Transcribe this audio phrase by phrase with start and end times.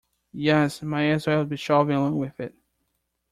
[0.33, 2.55] Yes, might as well be shoving along with it.